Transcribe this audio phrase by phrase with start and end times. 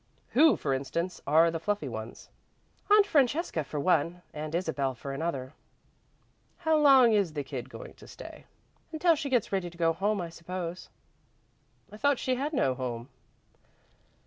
[0.29, 2.29] "Who, for instance, are the fluffy ones?"
[2.89, 5.53] "Aunt Francesca for one and Isabel for another."
[6.57, 8.45] "How long is the kid going to stay?"
[8.91, 10.89] "Until she gets ready to go home, I suppose."
[11.91, 13.09] "I thought she had no home."